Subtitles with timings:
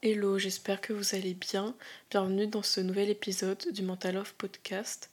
[0.00, 1.74] Hello, j'espère que vous allez bien.
[2.08, 5.10] Bienvenue dans ce nouvel épisode du Mental Off Podcast.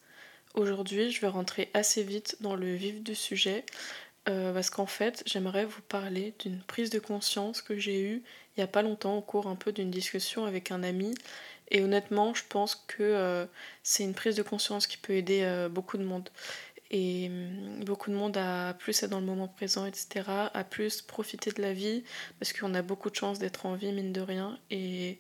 [0.53, 3.65] Aujourd'hui, je vais rentrer assez vite dans le vif du sujet
[4.29, 8.23] euh, parce qu'en fait, j'aimerais vous parler d'une prise de conscience que j'ai eue
[8.55, 11.13] il n'y a pas longtemps au cours un peu d'une discussion avec un ami.
[11.71, 13.45] Et honnêtement, je pense que euh,
[13.83, 16.29] c'est une prise de conscience qui peut aider euh, beaucoup de monde
[16.95, 20.23] et hum, beaucoup de monde a plus être dans le moment présent, etc.,
[20.53, 22.03] à plus profiter de la vie,
[22.39, 25.19] parce qu'on a beaucoup de chance d'être en vie, mine de rien, et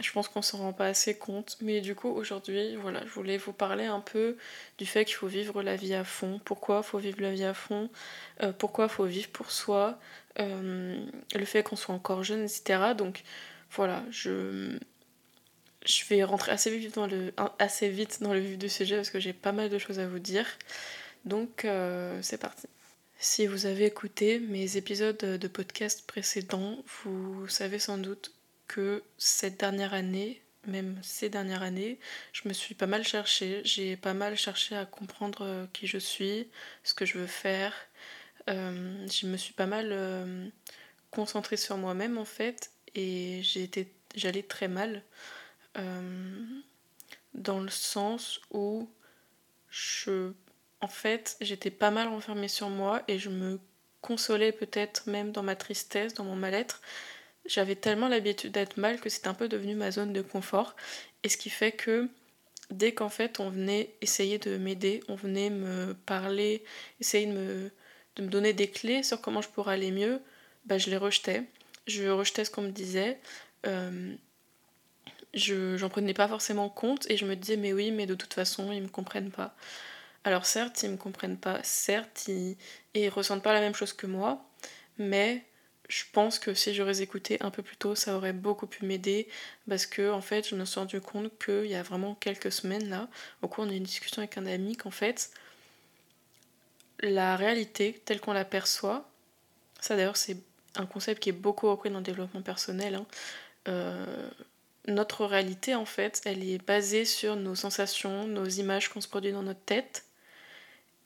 [0.00, 1.56] je pense qu'on s'en rend pas assez compte.
[1.62, 4.36] Mais du coup, aujourd'hui, voilà, je voulais vous parler un peu
[4.78, 7.44] du fait qu'il faut vivre la vie à fond, pourquoi il faut vivre la vie
[7.44, 7.88] à fond,
[8.42, 9.98] euh, pourquoi il faut vivre pour soi,
[10.40, 11.04] euh,
[11.34, 12.94] le fait qu'on soit encore jeune, etc.
[12.96, 13.22] Donc
[13.70, 14.78] voilà, je
[15.86, 19.10] je vais rentrer assez vite dans le, assez vite dans le vif du sujet parce
[19.10, 20.46] que j'ai pas mal de choses à vous dire.
[21.24, 22.66] Donc euh, c'est parti.
[23.18, 28.32] Si vous avez écouté mes épisodes de podcast précédents, vous savez sans doute
[28.66, 31.98] que cette dernière année, même ces dernières années,
[32.32, 33.60] je me suis pas mal cherchée.
[33.64, 36.48] J'ai pas mal cherché à comprendre euh, qui je suis,
[36.84, 37.74] ce que je veux faire.
[38.48, 40.52] Euh, je me suis pas mal
[41.10, 43.42] concentrée sur moi-même en fait et
[44.14, 45.02] j'allais très mal.
[45.76, 46.44] Euh,
[47.34, 48.88] dans le sens où
[49.68, 50.32] je,
[50.80, 53.60] en fait, j'étais pas mal renfermée sur moi et je me
[54.00, 56.80] consolais peut-être même dans ma tristesse, dans mon mal-être.
[57.46, 60.74] J'avais tellement l'habitude d'être mal que c'est un peu devenu ma zone de confort.
[61.22, 62.08] Et ce qui fait que
[62.70, 66.64] dès qu'en fait on venait essayer de m'aider, on venait me parler,
[67.00, 67.70] essayer de me,
[68.16, 70.20] de me donner des clés sur comment je pourrais aller mieux,
[70.64, 71.44] bah, je les rejetais.
[71.86, 73.18] Je rejetais ce qu'on me disait.
[73.66, 74.14] Euh,
[75.34, 78.34] je j'en prenais pas forcément compte et je me disais mais oui mais de toute
[78.34, 79.54] façon ils me comprennent pas.
[80.24, 82.56] Alors certes ils me comprennent pas, certes ils,
[82.94, 84.44] ils ressentent pas la même chose que moi,
[84.98, 85.44] mais
[85.90, 89.28] je pense que si j'aurais écouté un peu plus tôt, ça aurait beaucoup pu m'aider
[89.68, 92.88] parce que en fait, je me suis rendu compte qu'il y a vraiment quelques semaines
[92.88, 93.08] là,
[93.42, 95.32] au cours d'une discussion avec un ami, qu'en fait,
[97.00, 99.08] la réalité telle qu'on l'aperçoit,
[99.80, 100.36] ça d'ailleurs c'est
[100.76, 103.06] un concept qui est beaucoup repris dans le développement personnel, hein,
[103.68, 104.30] euh,
[104.90, 109.32] notre réalité, en fait, elle est basée sur nos sensations, nos images qu'on se produit
[109.32, 110.04] dans notre tête.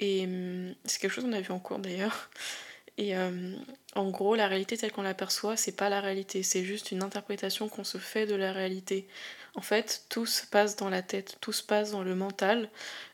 [0.00, 2.31] Et hum, c'est quelque chose qu'on a vu en cours d'ailleurs.
[2.97, 3.56] Et hum,
[3.97, 7.69] en gros, la réalité telle qu'on l'aperçoit, c'est pas la réalité, c'est juste une interprétation
[7.69, 9.09] qu'on se fait de la réalité.
[9.56, 12.69] En fait, tout se passe dans la tête, tout se passe dans le mental.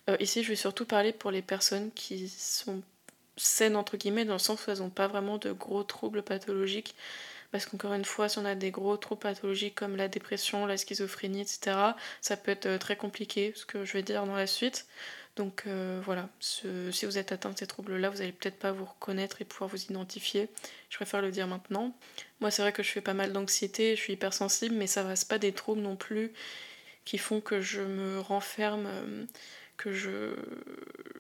[0.09, 2.83] Euh, ici, je vais surtout parler pour les personnes qui sont
[3.37, 6.95] saines, entre guillemets, dans le sens où elles n'ont pas vraiment de gros troubles pathologiques
[7.53, 10.77] parce qu'encore une fois, si on a des gros troubles pathologiques comme la dépression, la
[10.77, 11.77] schizophrénie, etc.,
[12.21, 14.87] ça peut être euh, très compliqué, ce que je vais dire dans la suite.
[15.37, 16.67] Donc euh, voilà, si
[17.07, 19.83] vous êtes atteint de ces troubles-là, vous n'allez peut-être pas vous reconnaître et pouvoir vous
[19.83, 20.49] identifier.
[20.91, 21.97] Je préfère le dire maintenant.
[22.41, 25.29] Moi, c'est vrai que je fais pas mal d'anxiété, je suis hypersensible, mais ça reste
[25.29, 26.33] pas des troubles non plus
[27.05, 29.25] qui font que je me renferme, euh,
[29.81, 30.35] que je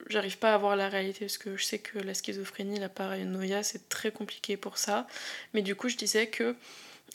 [0.08, 3.62] j'arrive pas à voir la réalité parce que je sais que la schizophrénie, la paranoïa,
[3.62, 5.06] c'est très compliqué pour ça.
[5.54, 6.56] Mais du coup, je disais que,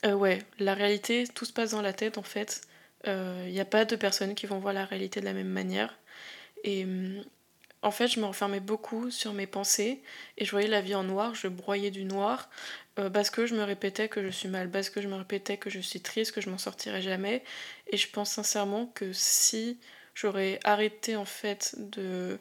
[0.05, 2.61] euh, ouais, la réalité, tout se passe dans la tête en fait.
[3.03, 5.49] Il euh, n'y a pas de personnes qui vont voir la réalité de la même
[5.49, 5.97] manière.
[6.63, 6.87] Et
[7.83, 10.01] en fait, je me renfermais beaucoup sur mes pensées
[10.39, 12.49] et je voyais la vie en noir, je broyais du noir
[12.97, 15.57] euh, parce que je me répétais que je suis mal, parce que je me répétais
[15.57, 17.43] que je suis triste, que je m'en sortirai jamais.
[17.91, 19.77] Et je pense sincèrement que si
[20.15, 22.39] j'aurais arrêté en fait de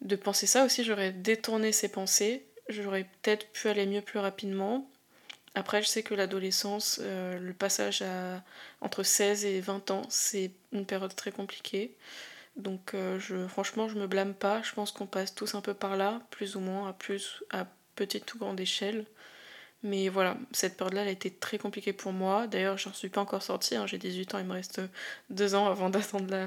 [0.00, 4.88] de penser ça aussi, j'aurais détourné ces pensées, j'aurais peut-être pu aller mieux plus rapidement.
[5.56, 8.04] Après, je sais que l'adolescence, euh, le passage
[8.80, 11.96] entre 16 et 20 ans, c'est une période très compliquée.
[12.58, 14.62] Donc euh, je, franchement, je me blâme pas.
[14.62, 17.66] Je pense qu'on passe tous un peu par là, plus ou moins, à plus à
[17.94, 19.06] petite ou grande échelle.
[19.84, 22.48] Mais voilà, cette période-là, elle a été très compliquée pour moi.
[22.48, 23.76] D'ailleurs, j'en suis pas encore sortie.
[23.76, 23.86] Hein.
[23.86, 24.80] J'ai 18 ans, il me reste
[25.30, 26.46] deux ans avant d'attendre la,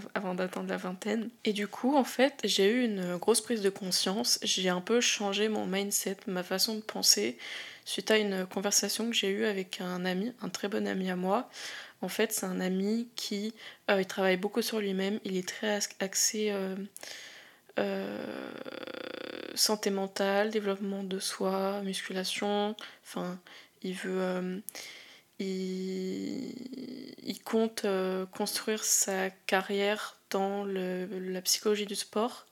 [0.67, 1.29] la vingtaine.
[1.45, 4.37] Et du coup, en fait, j'ai eu une grosse prise de conscience.
[4.43, 7.37] J'ai un peu changé mon mindset, ma façon de penser,
[7.85, 11.15] suite à une conversation que j'ai eue avec un ami, un très bon ami à
[11.15, 11.49] moi.
[12.01, 13.53] En fait, c'est un ami qui
[13.89, 15.19] euh, il travaille beaucoup sur lui-même.
[15.23, 16.49] Il est très axé.
[16.51, 16.75] Euh,
[17.79, 18.51] euh,
[19.55, 22.75] santé mentale, développement de soi, musculation.
[23.03, 23.39] Enfin,
[23.83, 24.21] il veut.
[24.21, 24.59] Euh,
[25.39, 32.45] il, compte euh, construire sa carrière dans la psychologie du sport.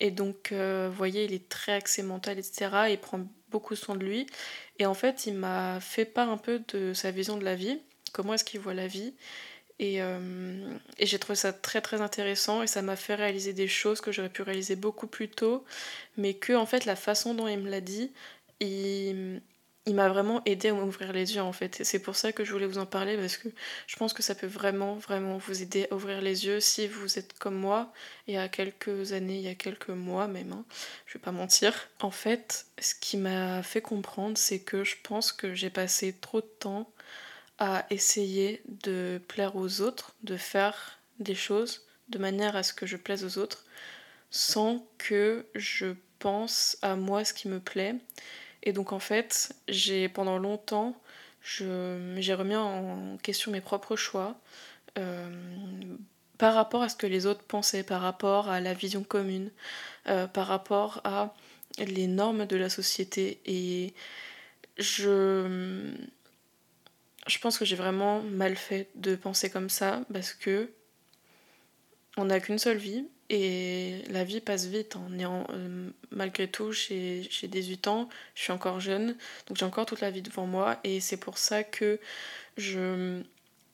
[0.00, 2.68] Et donc, vous voyez, il est très axé mental, etc.
[2.90, 3.20] Il prend
[3.50, 4.26] beaucoup soin de lui.
[4.78, 7.80] Et en fait, il m'a fait part un peu de sa vision de la vie,
[8.12, 9.14] comment est-ce qu'il voit la vie.
[9.80, 14.00] Euh, et, j'ai trouvé ça très très intéressant et ça m'a fait réaliser des choses
[14.00, 15.64] que j'aurais pu réaliser beaucoup plus tôt,
[16.16, 18.10] mais que en fait la façon dont il me l'a dit,
[18.60, 19.40] il,
[19.94, 21.80] m'a vraiment aidé à m'ouvrir les yeux en fait.
[21.80, 23.48] Et c'est pour ça que je voulais vous en parler parce que
[23.86, 27.18] je pense que ça peut vraiment, vraiment vous aider à ouvrir les yeux si vous
[27.18, 27.92] êtes comme moi
[28.26, 30.64] il y a quelques années, il y a quelques mois même, hein,
[31.06, 31.72] je vais pas mentir.
[32.00, 36.40] En fait, ce qui m'a fait comprendre, c'est que je pense que j'ai passé trop
[36.40, 36.90] de temps
[37.58, 42.86] à essayer de plaire aux autres, de faire des choses de manière à ce que
[42.86, 43.64] je plaise aux autres
[44.30, 47.96] sans que je pense à moi ce qui me plaît
[48.62, 51.00] et donc en fait, j'ai pendant longtemps,
[51.42, 54.38] j'ai remis en question mes propres choix
[54.98, 55.30] euh,
[56.38, 59.50] par rapport à ce que les autres pensaient, par rapport à la vision commune,
[60.08, 61.34] euh, par rapport à
[61.78, 63.40] les normes de la société.
[63.46, 63.94] Et
[64.76, 65.94] je,
[67.28, 70.70] je pense que j'ai vraiment mal fait de penser comme ça parce que
[72.16, 74.96] on n'a qu'une seule vie et la vie passe vite.
[75.14, 79.16] Ayant, euh, malgré tout, j'ai 18 ans, je suis encore jeune,
[79.46, 80.80] donc j'ai encore toute la vie devant moi.
[80.84, 82.00] Et c'est pour ça que
[82.56, 83.22] je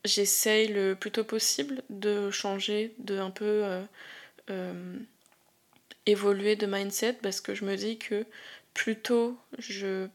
[0.05, 3.83] j'essaye le plus tôt possible de changer, de un peu euh,
[4.51, 4.99] euh,
[6.07, 8.27] évoluer de mindset, parce que je me dis que
[8.75, 10.09] plus tôt je,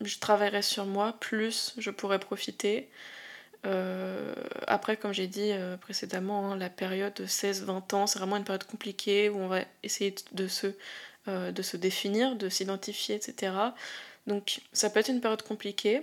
[0.00, 2.88] je travaillerai sur moi, plus je pourrai profiter.
[3.66, 4.34] Euh,
[4.66, 8.44] après, comme j'ai dit euh, précédemment, hein, la période de 16-20 ans, c'est vraiment une
[8.44, 10.68] période compliquée où on va essayer de se,
[11.26, 13.52] euh, de se définir, de s'identifier, etc.
[14.26, 16.02] Donc ça peut être une période compliquée,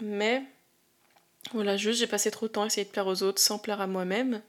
[0.00, 0.42] mais
[1.52, 3.80] voilà, juste j'ai passé trop de temps à essayer de plaire aux autres sans plaire
[3.80, 4.42] à moi-même,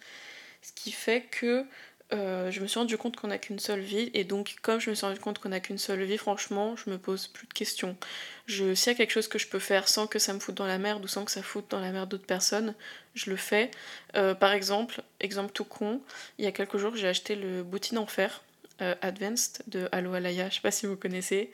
[0.62, 1.66] ce qui fait que
[2.14, 4.90] euh, je me suis rendu compte qu'on n'a qu'une seule vie, et donc comme je
[4.90, 7.54] me suis rendu compte qu'on n'a qu'une seule vie, franchement, je me pose plus de
[7.54, 7.98] questions.
[8.46, 10.56] Je, s'il y a quelque chose que je peux faire sans que ça me foute
[10.56, 12.76] dans la merde ou sans que ça foute dans la merde d'autres personnes,
[13.16, 13.72] je le fais.
[14.16, 16.02] Euh, par exemple, exemple tout con,
[16.38, 18.44] il y a quelques jours, j'ai acheté le Boutine en fer
[18.82, 21.50] euh, Advanced de Allo Alaya, je sais pas si vous connaissez,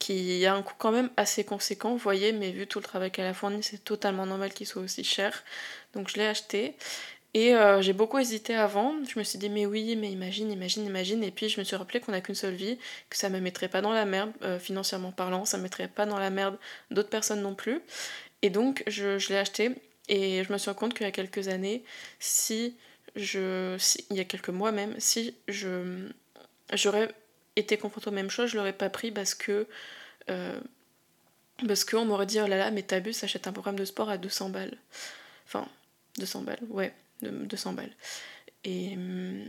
[0.00, 3.12] qui a un coût quand même assez conséquent, vous voyez, mais vu tout le travail
[3.12, 5.44] qu'elle a fourni, c'est totalement normal qu'il soit aussi cher.
[5.94, 6.74] Donc je l'ai acheté.
[7.34, 8.94] Et euh, j'ai beaucoup hésité avant.
[9.04, 11.24] Je me suis dit, mais oui, mais imagine, imagine, imagine.
[11.24, 12.78] Et puis je me suis rappelé qu'on n'a qu'une seule vie,
[13.10, 16.06] que ça me mettrait pas dans la merde, euh, financièrement parlant, ça me mettrait pas
[16.06, 16.56] dans la merde
[16.92, 17.82] d'autres personnes non plus.
[18.42, 19.72] Et donc je, l'ai acheté.
[20.08, 21.84] Et je me suis rendu compte qu'il y a quelques années,
[22.20, 22.76] si
[23.16, 23.76] je.
[24.10, 26.08] il y a quelques mois même, si je
[26.72, 27.08] j'aurais
[27.56, 29.66] été confrontée aux mêmes choses, je l'aurais pas pris parce que.
[30.30, 30.60] Euh,
[31.90, 34.50] qu'on m'aurait dit, oh là là, mais t'abuses, achète un programme de sport à 200
[34.50, 34.76] balles.
[35.46, 35.68] Enfin,
[36.18, 36.92] 200 balles, ouais
[37.24, 37.92] de 200 balles.
[38.64, 39.44] Et hum,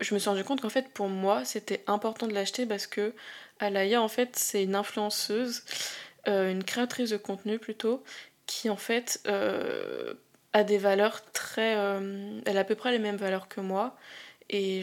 [0.00, 3.14] je me suis rendu compte qu'en fait, pour moi, c'était important de l'acheter parce que
[3.58, 5.62] Alaya, en fait, c'est une influenceuse,
[6.28, 8.02] euh, une créatrice de contenu plutôt,
[8.46, 10.14] qui en fait euh,
[10.52, 11.76] a des valeurs très.
[11.76, 13.96] Euh, elle a à peu près les mêmes valeurs que moi.
[14.48, 14.82] Et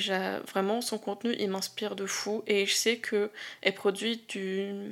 [0.52, 2.44] vraiment, son contenu, il m'inspire de fou.
[2.48, 4.92] Et je sais qu'elle produit du,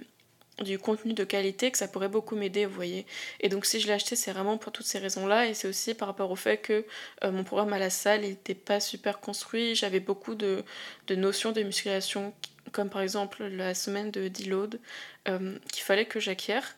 [0.64, 3.06] du contenu de qualité que ça pourrait beaucoup m'aider, vous voyez.
[3.40, 5.48] Et donc si je l'ai acheté, c'est vraiment pour toutes ces raisons-là.
[5.48, 6.86] Et c'est aussi par rapport au fait que
[7.24, 10.64] euh, mon programme à la salle n'était pas super construit, j'avais beaucoup de,
[11.10, 12.34] notions de musculation
[12.72, 14.80] comme par exemple la semaine de deload
[15.28, 16.76] euh, qu'il fallait que j'acquière.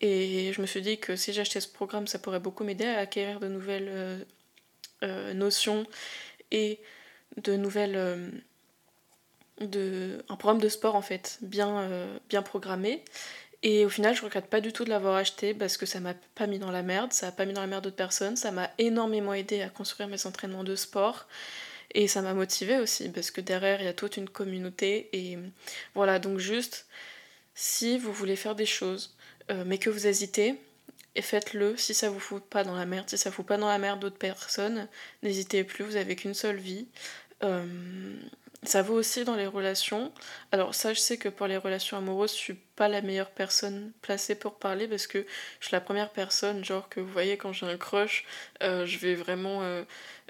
[0.00, 2.98] Et je me suis dit que si j'achetais ce programme, ça pourrait beaucoup m'aider à
[2.98, 4.24] acquérir de nouvelles
[5.02, 5.86] euh, notions
[6.50, 6.80] et
[7.36, 8.32] de nouvelles
[9.68, 13.04] de, un programme de sport en fait, bien, euh, bien programmé.
[13.64, 16.14] Et au final, je regrette pas du tout de l'avoir acheté parce que ça m'a
[16.34, 18.50] pas mis dans la merde, ça a pas mis dans la merde d'autres personnes, ça
[18.50, 21.26] m'a énormément aidé à construire mes entraînements de sport.
[21.94, 25.10] Et ça m'a motivé aussi parce que derrière, il y a toute une communauté.
[25.12, 25.38] Et
[25.94, 26.86] voilà, donc juste,
[27.54, 29.14] si vous voulez faire des choses,
[29.50, 30.54] euh, mais que vous hésitez,
[31.14, 33.10] et faites-le si ça vous fout pas dans la merde.
[33.10, 34.88] Si ça fout pas dans la merde d'autres personnes,
[35.22, 36.86] n'hésitez plus, vous avez qu'une seule vie.
[37.42, 37.66] Euh,
[38.64, 40.12] ça vaut aussi dans les relations.
[40.52, 43.92] Alors ça, je sais que pour les relations amoureuses, je suis pas la meilleure personne
[44.02, 45.26] placée pour parler parce que
[45.60, 48.24] je suis la première personne, genre que vous voyez quand j'ai un crush,
[48.62, 49.82] euh, je vais vraiment euh,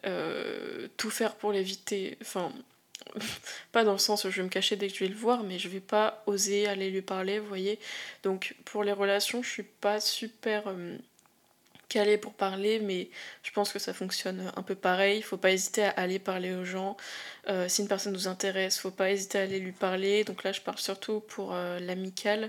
[0.07, 2.17] euh, tout faire pour l'éviter.
[2.23, 2.53] Enfin,
[3.73, 5.43] pas dans le sens où je vais me cacher dès que je vais le voir,
[5.43, 7.79] mais je vais pas oser aller lui parler, vous voyez.
[8.23, 10.73] Donc pour les relations, je suis pas super
[11.93, 13.11] calé pour parler, mais
[13.43, 15.19] je pense que ça fonctionne un peu pareil.
[15.19, 16.97] Il faut pas hésiter à aller parler aux gens.
[17.49, 20.25] Euh, si une personne nous intéresse, faut pas hésiter à aller lui parler.
[20.25, 22.45] Donc là, je parle surtout pour euh, l'amical,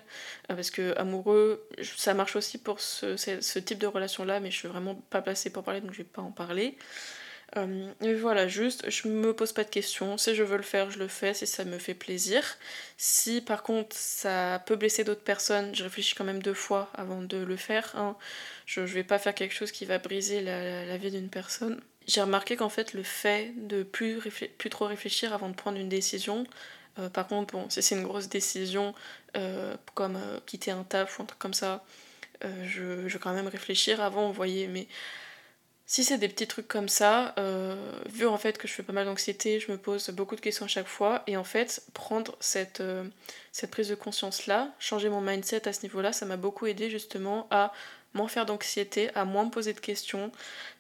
[0.50, 4.58] euh, parce que amoureux, ça marche aussi pour ce, ce type de relation-là, mais je
[4.60, 6.78] suis vraiment pas placée pour parler, donc je vais pas en parler.
[7.56, 10.18] Euh, voilà, juste, je me pose pas de questions.
[10.18, 12.44] Si je veux le faire, je le fais, si ça me fait plaisir.
[12.98, 17.22] Si par contre ça peut blesser d'autres personnes, je réfléchis quand même deux fois avant
[17.22, 17.94] de le faire.
[17.96, 18.16] Hein.
[18.66, 21.80] Je, je vais pas faire quelque chose qui va briser la, vie d'une personne.
[22.08, 24.20] J'ai remarqué qu'en fait, le fait de plus,
[24.58, 26.46] plus trop réfléchir avant de prendre une décision
[27.14, 28.94] par contre, bon, si c'est une grosse décision,
[29.96, 31.84] comme quitter un taf ou un truc comme ça,
[32.44, 34.88] je, je vais quand même réfléchir avant, vous voyez, mais
[35.86, 37.76] si c'est des petits trucs comme ça, euh,
[38.08, 40.66] vu en fait que je fais pas mal d'anxiété, je me pose beaucoup de questions
[40.66, 43.04] à chaque fois, et en fait, prendre cette, euh,
[43.52, 47.48] cette prise de conscience-là, changer mon mindset à ce niveau-là, ça m'a beaucoup aidé justement
[47.52, 47.74] à
[48.14, 50.32] moins faire d'anxiété, à moins me poser de questions.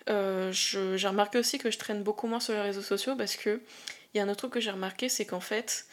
[0.10, 3.62] Euh, j'ai remarqué aussi que je traîne beaucoup moins sur les réseaux sociaux parce que
[4.14, 5.88] il y a un autre truc que j'ai remarqué, c'est qu'en fait,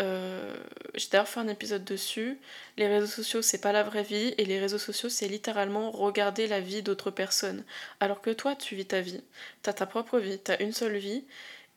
[0.00, 0.54] euh,
[0.94, 2.38] j'ai d'ailleurs fait un épisode dessus.
[2.76, 6.46] Les réseaux sociaux, c'est pas la vraie vie, et les réseaux sociaux, c'est littéralement regarder
[6.46, 7.64] la vie d'autres personnes.
[8.00, 9.22] Alors que toi, tu vis ta vie.
[9.62, 11.24] T'as ta propre vie, t'as une seule vie.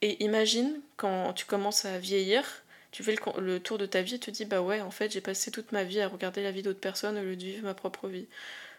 [0.01, 2.43] Et imagine quand tu commences à vieillir,
[2.91, 5.21] tu fais le, tour de ta vie tu te dis, bah ouais, en fait, j'ai
[5.21, 7.73] passé toute ma vie à regarder la vie d'autres personnes au lieu de vivre ma
[7.73, 8.27] propre vie.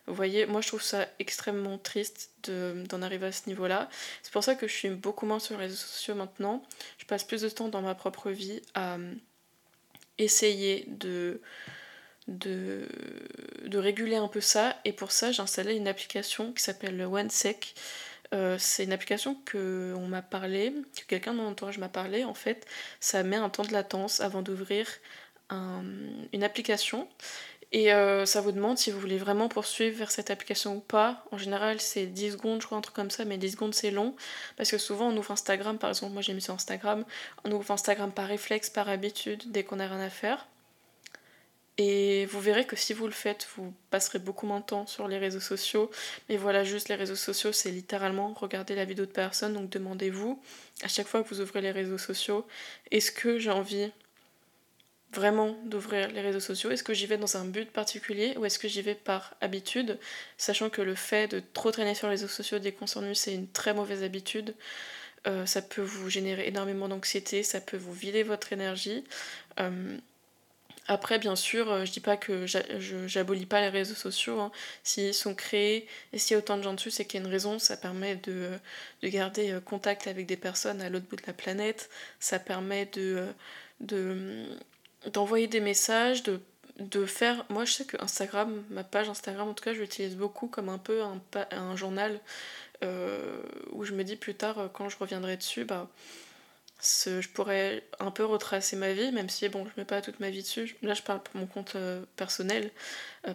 [0.06, 3.88] Vous voyez, moi je trouve ça extrêmement triste d'en arriver à ce niveau-là.
[4.22, 6.62] C'est pour ça que je suis beaucoup moins sur les réseaux sociaux maintenant.
[6.98, 9.14] Je passe plus de temps dans ma propre vie à euh,
[10.18, 11.40] essayer de,
[12.28, 12.88] de,
[13.64, 14.76] de réguler un peu ça.
[14.84, 17.74] Et pour ça, j'ai installé une application qui s'appelle OneSec.
[18.34, 22.24] Euh, c'est une application que on m'a parlé, que quelqu'un de mon entourage m'a parlé.
[22.24, 22.64] En fait,
[23.00, 24.86] ça met un temps de latence avant d'ouvrir
[25.50, 27.08] une application.
[27.72, 31.24] Et euh, ça vous demande si vous voulez vraiment poursuivre vers cette application ou pas.
[31.32, 33.90] En général, c'est 10 secondes, je crois, un truc comme ça, mais 10 secondes c'est
[33.90, 34.14] long.
[34.56, 37.04] Parce que souvent, on ouvre Instagram, par exemple, moi j'ai mis sur Instagram,
[37.44, 40.46] on ouvre Instagram par réflexe, par habitude, dès qu'on a rien à faire.
[41.78, 45.08] Et vous verrez que si vous le faites, vous passerez beaucoup moins de temps sur
[45.08, 45.90] les réseaux sociaux.
[46.28, 49.52] Mais voilà, juste les réseaux sociaux, c'est littéralement regarder la vie d'autres personnes.
[49.52, 50.40] Donc demandez-vous,
[50.82, 52.46] à chaque fois que vous ouvrez les réseaux sociaux,
[52.90, 53.90] est-ce que j'ai envie
[55.16, 56.70] vraiment d'ouvrir les réseaux sociaux?
[56.70, 59.98] Est-ce que j'y vais dans un but particulier ou est-ce que j'y vais par habitude?
[60.38, 63.48] Sachant que le fait de trop traîner sur les réseaux sociaux dès qu'on c'est une
[63.48, 64.54] très mauvaise habitude.
[65.26, 69.04] Euh, ça peut vous générer énormément d'anxiété, ça peut vous vider votre énergie.
[69.60, 69.96] Euh,
[70.88, 72.46] après, bien sûr, euh, je dis pas que
[73.08, 74.40] j'abolis pas les réseaux sociaux.
[74.40, 74.52] Hein.
[74.84, 77.26] S'ils sont créés et s'il y a autant de gens dessus, c'est qu'il y a
[77.26, 77.58] une raison.
[77.58, 78.50] Ça permet de,
[79.02, 81.90] de garder contact avec des personnes à l'autre bout de la planète.
[82.20, 83.26] Ça permet de
[85.12, 86.40] d'envoyer des messages, de,
[86.78, 87.44] de faire...
[87.48, 90.68] Moi je sais que Instagram, ma page Instagram en tout cas, je l'utilise beaucoup comme
[90.68, 91.20] un peu un,
[91.52, 92.20] un journal
[92.82, 93.40] euh,
[93.72, 95.88] où je me dis plus tard euh, quand je reviendrai dessus, bah,
[96.82, 100.28] je pourrais un peu retracer ma vie, même si bon, je mets pas toute ma
[100.28, 100.76] vie dessus.
[100.82, 102.70] Là, je parle pour mon compte euh, personnel,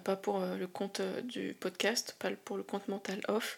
[0.04, 3.58] pas pour le compte du podcast, pas pour le compte mental off.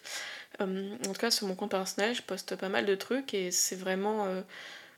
[0.58, 0.66] en
[1.04, 4.26] tout cas, sur mon compte personnel, je poste pas mal de trucs et c'est vraiment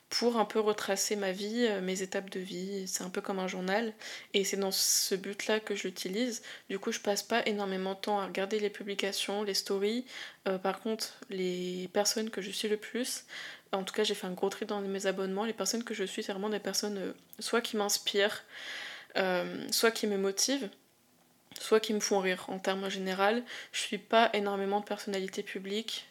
[0.08, 2.86] pour un peu retracer ma vie, euh, mes étapes de vie.
[2.86, 3.92] C'est un peu comme un journal.
[4.34, 6.42] Et c'est dans ce but-là que je l'utilise.
[6.70, 10.04] Du coup, je passe pas énormément de temps à regarder les publications, les stories.
[10.48, 13.24] Euh, par contre, les personnes que je suis le plus,
[13.72, 15.44] en tout cas, j'ai fait un gros tri dans mes abonnements.
[15.44, 18.44] Les personnes que je suis, c'est vraiment des personnes euh, soit qui m'inspirent,
[19.70, 20.68] soit qui me motivent
[21.60, 23.42] soit qui me font rire en termes général.
[23.72, 26.06] Je suis pas énormément de personnalités publiques.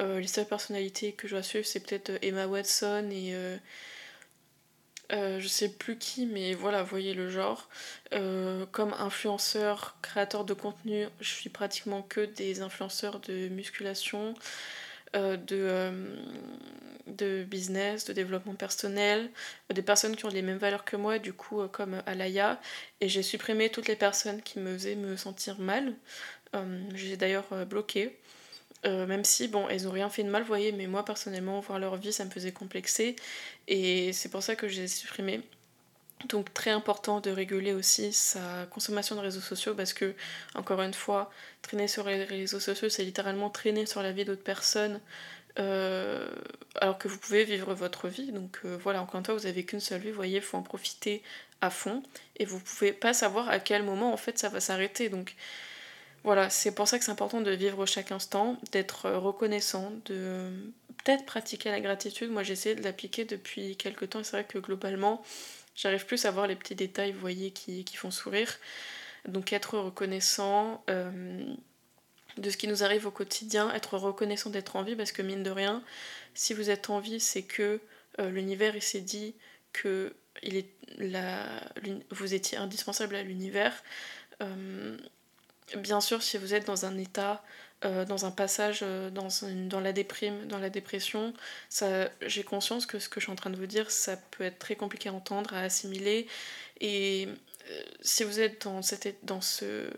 [0.00, 3.34] Euh, les seules personnalités que je dois suivre, c'est peut-être euh, Emma Watson et
[5.10, 7.68] euh, je sais plus qui, mais voilà, voyez le genre.
[8.72, 14.34] comme influenceur, créateur de contenu, je suis pratiquement que des influenceurs de musculation,
[15.14, 15.90] de,
[17.06, 19.30] de business, de développement personnel,
[19.72, 22.60] des personnes qui ont les mêmes valeurs que moi, du coup, comme Alaya.
[23.00, 25.94] Et j'ai supprimé toutes les personnes qui me faisaient me sentir mal.
[26.94, 28.18] j'ai d'ailleurs bloqué.
[28.86, 31.60] Euh, même si, bon, elles n'ont rien fait de mal, vous voyez, mais moi personnellement,
[31.60, 33.16] voir leur vie, ça me faisait complexer.
[33.66, 35.42] Et c'est pour ça que j'ai supprimé.
[36.26, 40.14] Donc très important de réguler aussi sa consommation de réseaux sociaux parce que,
[40.54, 41.30] encore une fois,
[41.62, 45.00] traîner sur les réseaux sociaux, c'est littéralement traîner sur la vie d'autres personnes.
[45.58, 46.28] Euh,
[46.80, 48.32] alors que vous pouvez vivre votre vie.
[48.32, 50.56] Donc euh, voilà, encore une fois, vous avez qu'une seule vie, vous voyez, il faut
[50.56, 51.22] en profiter
[51.60, 52.02] à fond.
[52.36, 55.08] Et vous pouvez pas savoir à quel moment en fait ça va s'arrêter.
[55.08, 55.34] Donc
[56.24, 60.50] voilà, c'est pour ça que c'est important de vivre chaque instant, d'être reconnaissant, de
[61.04, 62.30] peut-être pratiquer la gratitude.
[62.30, 65.22] Moi, j'essaie de l'appliquer depuis quelques temps et c'est vrai que globalement,
[65.74, 68.58] j'arrive plus à voir les petits détails, vous voyez, qui, font sourire.
[69.26, 71.54] Donc, être reconnaissant euh,
[72.36, 75.42] de ce qui nous arrive au quotidien, être reconnaissant d'être en vie, parce que mine
[75.42, 75.82] de rien,
[76.34, 77.80] si vous êtes en vie, c'est que
[78.20, 79.34] euh, l'univers, il s'est dit
[79.72, 80.14] que
[82.10, 83.82] vous étiez indispensable à l'univers.
[84.42, 84.96] Euh,
[85.76, 87.42] Bien sûr, si vous êtes dans un état,
[87.84, 89.28] euh, dans un passage euh, dans,
[89.68, 91.34] dans la déprime, dans la dépression,
[92.22, 94.58] j'ai conscience que ce que je suis en train de vous dire, ça peut être
[94.58, 96.26] très compliqué à entendre, à assimiler.
[96.80, 97.28] Et
[97.70, 99.90] euh, si vous êtes dans cette dans ce,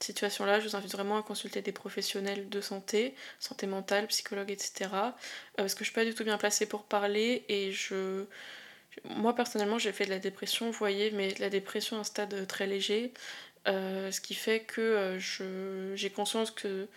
[0.00, 4.90] situation-là, je vous invite vraiment à consulter des professionnels de santé, santé mentale, psychologue, etc.
[5.56, 8.26] parce que je suis pas du tout bien placée pour parler et je
[9.04, 12.04] Moi personnellement j'ai fait de la dépression, vous voyez, mais de la dépression à un
[12.04, 13.12] stade très léger.
[13.66, 15.18] Ce qui fait que
[15.94, 16.88] j'ai conscience que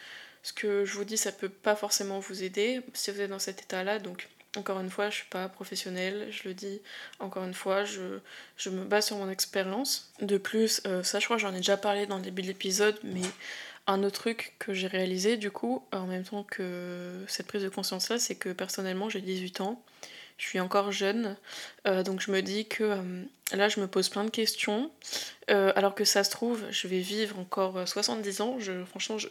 [0.44, 3.40] ce que je vous dis ça peut pas forcément vous aider si vous êtes dans
[3.40, 4.00] cet état là.
[4.00, 6.82] Donc encore une fois, je suis pas professionnelle, je le dis
[7.20, 10.12] encore une fois, je, me base sur mon expérience.
[10.22, 12.98] De plus, euh, ça je crois j'en ai déjà parlé dans le début de l'épisode,
[13.04, 13.22] mais
[13.88, 17.70] un autre truc que j'ai réalisé du coup, en même temps que cette prise de
[17.70, 19.82] conscience là, c'est que personnellement j'ai 18 ans,
[20.38, 21.36] je suis encore jeune,
[21.88, 24.92] euh, donc je me dis que euh, là je me pose plein de questions,
[25.48, 29.28] alors que ça se trouve, je vais vivre encore 70 ans, je, franchement je,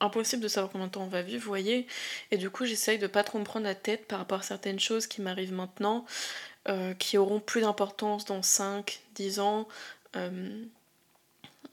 [0.00, 1.86] impossible de savoir combien de temps on va vivre, vous voyez.
[2.30, 4.80] Et du coup, j'essaye de pas trop me prendre la tête par rapport à certaines
[4.80, 6.04] choses qui m'arrivent maintenant,
[6.68, 9.68] euh, qui auront plus d'importance dans 5, 10 ans.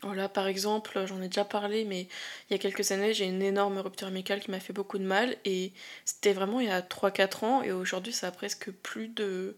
[0.03, 3.41] Voilà, par exemple, j'en ai déjà parlé, mais il y a quelques années, j'ai une
[3.41, 5.35] énorme rupture amicale qui m'a fait beaucoup de mal.
[5.45, 5.71] Et
[6.05, 9.55] c'était vraiment il y a 3-4 ans, et aujourd'hui, ça a presque plus de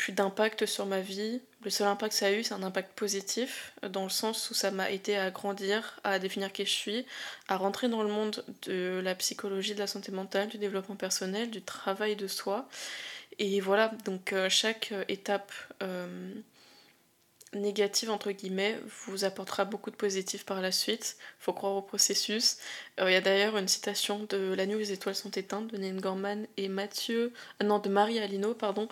[0.00, 1.42] plus d'impact sur ma vie.
[1.62, 4.54] Le seul impact que ça a eu, c'est un impact positif, dans le sens où
[4.54, 7.06] ça m'a aidé à grandir, à définir qui je suis,
[7.48, 11.50] à rentrer dans le monde de la psychologie, de la santé mentale, du développement personnel,
[11.50, 12.66] du travail de soi.
[13.38, 15.52] Et voilà, donc euh, chaque euh, étape
[15.82, 16.06] euh,
[17.54, 21.16] négative, entre guillemets, vous apportera beaucoup de positif par la suite.
[21.38, 22.58] faut croire au processus.
[22.98, 25.76] Il y a d'ailleurs une citation de La nuit où les étoiles sont éteintes de
[25.76, 28.88] Nain Gorman et Mathieu, non, de Marie Alino, pardon,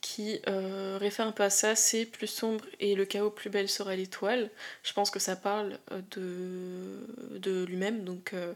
[0.00, 3.68] qui euh, réfère un peu à ça, c'est plus sombre et le chaos plus belle
[3.68, 4.50] sera l'étoile.
[4.84, 8.04] Je pense que ça parle euh, de, de lui-même.
[8.04, 8.54] Donc euh,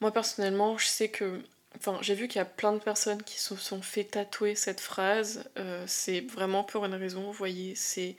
[0.00, 1.40] moi personnellement, je sais que...
[1.76, 4.80] Enfin, j'ai vu qu'il y a plein de personnes qui se sont fait tatouer cette
[4.80, 5.48] phrase.
[5.86, 7.74] c'est vraiment pour une raison, vous voyez.
[7.76, 8.16] C'est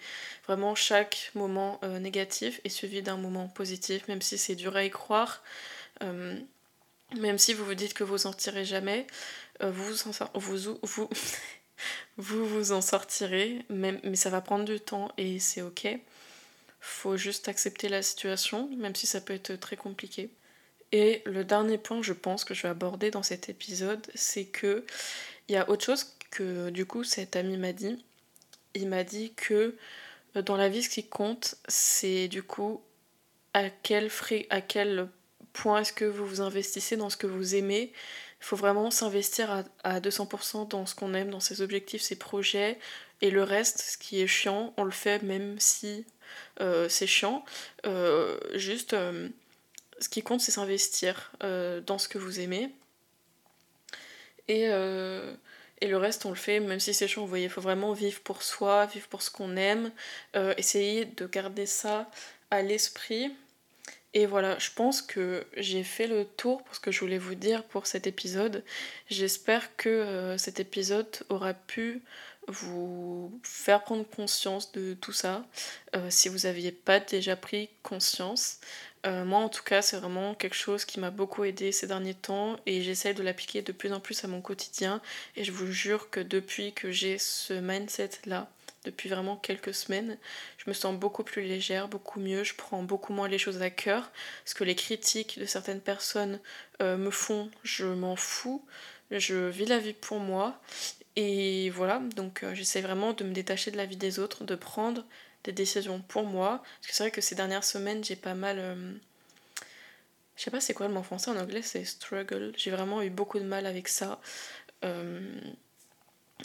[0.48, 4.90] vraiment chaque moment négatif est suivi d'un moment positif, même si c'est dur à y
[4.90, 5.44] croire.
[6.02, 9.06] même si vous vous dites que vous en tirez jamais,
[9.62, 9.94] vous,
[10.36, 11.10] vous, vous,
[12.18, 15.88] vous vous en sortirez, mais, mais ça va prendre du temps et c'est ok.
[16.80, 20.32] Faut juste accepter la situation, même si ça peut être très compliqué.
[20.92, 24.86] Et le dernier point, je pense, que je vais aborder dans cet épisode, c'est que
[25.48, 28.04] il y a autre chose que du coup cet ami m'a dit.
[28.74, 29.76] Il m'a dit que
[30.36, 32.82] euh, dans la vie, ce qui compte, c'est du coup
[33.54, 34.10] à quel,
[34.50, 35.08] à quel
[35.54, 37.92] point est-ce que vous vous investissez dans ce que vous aimez
[38.42, 42.80] il faut vraiment s'investir à, 200% dans ce qu'on aime, dans ses objectifs, ses projets.
[43.22, 46.06] Et le reste, ce qui est chiant, on le fait même si
[46.60, 47.46] euh, c'est chiant.
[47.86, 48.96] Euh, juste,
[50.02, 52.70] ce qui compte, c'est s'investir dans ce que vous aimez.
[54.48, 57.22] Et, et, le reste, on le fait même si c'est chiant.
[57.22, 59.92] Vous voyez, il faut vraiment vivre pour soi, vivre pour ce qu'on aime.
[60.58, 62.10] essayer de garder ça
[62.50, 63.32] à l'esprit
[64.14, 67.36] et voilà, je pense que j'ai fait le tour pour ce que je voulais vous
[67.36, 68.64] dire pour cet épisode.
[69.10, 72.02] J'espère que euh, cet épisode aura pu
[72.48, 75.46] vous faire prendre conscience de tout ça,
[75.96, 78.60] euh, si vous n'aviez pas déjà pris conscience.
[79.06, 82.14] Euh, moi en tout cas c'est vraiment quelque chose qui m'a beaucoup aidé ces derniers
[82.14, 85.02] temps et j'essaie de l'appliquer de plus en plus à mon quotidien
[85.36, 88.48] et je vous jure que depuis que j'ai ce mindset là,
[88.84, 90.18] depuis vraiment quelques semaines.
[90.58, 93.70] Je me sens beaucoup plus légère, beaucoup mieux, je prends beaucoup moins les choses à
[93.70, 94.12] cœur.
[94.44, 96.40] Parce que les critiques de certaines personnes
[96.82, 98.64] euh, me font, je m'en fous.
[99.12, 100.60] Je vis la vie pour moi.
[101.16, 104.56] Et voilà, donc euh, j'essaie vraiment de me détacher de la vie des autres, de
[104.56, 105.04] prendre
[105.44, 106.64] des décisions pour moi.
[106.80, 108.58] Parce que c'est vrai que ces dernières semaines, j'ai pas mal...
[108.60, 108.94] Euh,
[110.38, 112.54] je sais pas c'est quoi le mot français en anglais, c'est struggle.
[112.58, 114.20] J'ai vraiment eu beaucoup de mal avec ça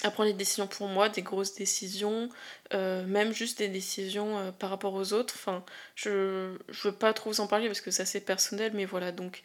[0.02, 2.28] à prendre des décisions pour moi, des grosses décisions,
[2.74, 5.34] euh, même juste des décisions euh, par rapport aux autres.
[5.36, 9.12] Enfin, je ne veux pas trop vous en parler parce que c'est personnel, mais voilà,
[9.12, 9.42] donc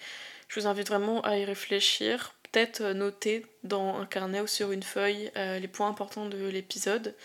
[0.48, 4.72] je vous invite vraiment à y réfléchir, peut-être euh, noter dans un carnet ou sur
[4.72, 7.16] une feuille les points importants de l'épisode.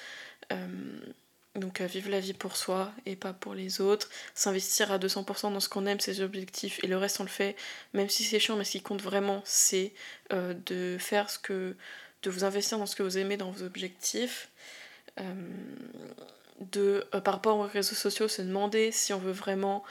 [1.54, 5.60] donc vivre la vie pour soi et pas pour les autres, s'investir à 200% dans
[5.60, 7.56] ce qu'on aime, ses objectifs, et le reste on le fait,
[7.94, 9.94] même si c'est chiant, mais ce qui compte vraiment c'est
[10.30, 11.74] de faire ce que
[12.22, 14.50] de vous investir dans ce que vous aimez, dans vos objectifs.
[15.20, 15.24] Euh,
[16.60, 19.84] de, euh, par rapport aux réseaux sociaux, se demander si on veut vraiment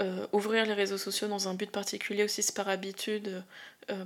[0.00, 3.42] euh, ouvrir les réseaux sociaux dans un but particulier aussi c'est par habitude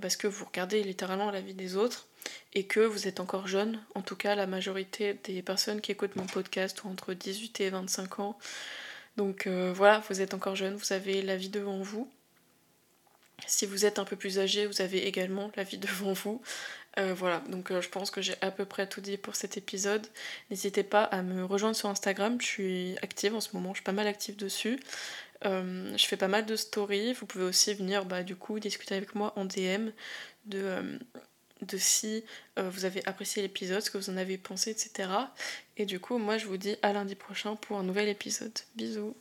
[0.00, 2.06] parce que vous regardez littéralement la vie des autres
[2.54, 3.80] et que vous êtes encore jeune.
[3.94, 7.70] En tout cas, la majorité des personnes qui écoutent mon podcast ont entre 18 et
[7.70, 8.38] 25 ans.
[9.16, 12.10] Donc voilà, vous êtes encore jeune, vous avez la vie devant vous.
[13.46, 16.40] Si vous êtes un peu plus âgé, vous avez également la vie devant vous.
[16.98, 19.58] Euh, voilà, donc euh, je pense que j'ai à peu près tout dit pour cet
[19.58, 20.06] épisode.
[20.50, 23.84] N'hésitez pas à me rejoindre sur Instagram, je suis active en ce moment, je suis
[23.84, 24.80] pas mal active dessus.
[25.44, 28.94] Euh, je fais pas mal de stories, vous pouvez aussi venir bah, du coup discuter
[28.94, 29.90] avec moi en DM
[30.46, 30.98] de,
[31.62, 32.24] de si
[32.58, 35.10] euh, vous avez apprécié l'épisode, ce que vous en avez pensé, etc.
[35.76, 38.58] Et du coup, moi je vous dis à lundi prochain pour un nouvel épisode.
[38.76, 39.16] Bisous